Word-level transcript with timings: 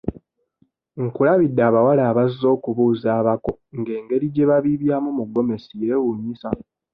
Nkulabidde 1.03 1.61
abawala 1.69 2.01
abazze 2.11 2.45
okubuuza 2.55 3.07
abako 3.19 3.51
nga 3.77 3.91
engeri 3.99 4.25
gye 4.33 4.45
babiibyamu 4.49 5.09
mu 5.17 5.23
ggomesi 5.27 5.71
yeewuunyisa. 5.89 6.49